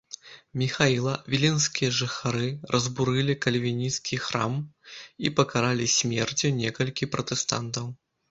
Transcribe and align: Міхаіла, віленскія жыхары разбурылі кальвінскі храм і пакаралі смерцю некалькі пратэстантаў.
Міхаіла, 0.59 1.11
віленскія 1.33 1.89
жыхары 1.97 2.47
разбурылі 2.75 3.35
кальвінскі 3.47 4.15
храм 4.25 4.53
і 5.29 5.33
пакаралі 5.41 5.85
смерцю 5.99 6.47
некалькі 6.63 7.09
пратэстантаў. 7.17 7.85